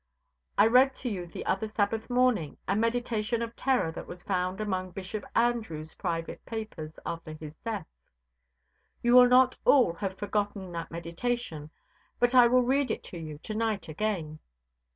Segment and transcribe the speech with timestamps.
[0.57, 4.59] I read to you the other Sabbath morning a meditation of terror that was found
[4.59, 7.85] among Bishop Andrewes' private papers after his death.
[9.03, 11.69] You will not all have forgotten that meditation,
[12.19, 14.39] but I will read it to you to night again.